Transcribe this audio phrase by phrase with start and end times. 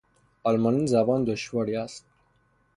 [0.43, 2.05] آلمانی زبان دشواری است.